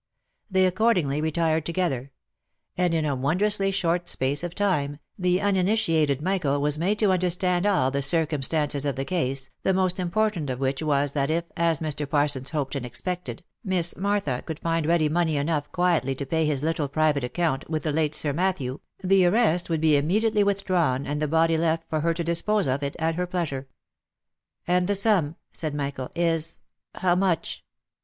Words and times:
They 0.49 0.65
accordingly 0.65 1.21
retired 1.21 1.63
together; 1.63 2.11
and 2.75 2.91
in 2.95 3.05
a 3.05 3.15
wondrously 3.15 3.69
short 3.69 4.09
space 4.09 4.43
of 4.43 4.55
time 4.55 4.97
the 5.15 5.39
uninitiated 5.39 6.23
Michael 6.23 6.59
was 6.59 6.79
made 6.79 6.97
to 6.97 7.11
understand 7.11 7.67
all 7.67 7.91
the 7.91 8.01
circum 8.01 8.41
stances 8.41 8.83
of 8.83 8.95
the 8.95 9.05
case, 9.05 9.51
the 9.61 9.75
most 9.75 9.99
important 9.99 10.49
of 10.49 10.59
which 10.59 10.81
was 10.81 11.13
that 11.13 11.29
if, 11.29 11.43
as 11.55 11.81
Mr. 11.81 12.09
Parsons 12.09 12.49
hoped 12.49 12.73
and 12.73 12.83
expected, 12.83 13.43
Miss 13.63 13.95
Martha 13.95 14.41
could 14.43 14.57
find 14.57 14.87
ready 14.87 15.07
money 15.07 15.37
enough 15.37 15.71
quietly 15.71 16.15
to 16.15 16.25
pay 16.25 16.47
his 16.47 16.63
little 16.63 16.87
private 16.87 17.23
account 17.23 17.69
with 17.69 17.83
the 17.83 17.91
late 17.91 18.15
Sir 18.15 18.33
Matthew, 18.33 18.79
the 19.03 19.27
arrest 19.27 19.69
would 19.69 19.81
be 19.81 19.97
immediately 19.97 20.43
withdrawn, 20.43 21.05
and 21.05 21.21
the 21.21 21.27
body 21.27 21.59
left 21.59 21.87
for 21.91 22.01
her 22.01 22.15
to 22.15 22.23
dispose 22.23 22.65
of 22.65 22.81
it 22.81 22.95
at 22.97 23.13
her 23.13 23.27
pleasure." 23.27 23.67
And 24.67 24.87
the 24.87 24.95
sum," 24.95 25.35
said 25.53 25.75
Michael," 25.75 26.09
is— 26.31 26.59
how 27.03 27.13
much 27.13 27.63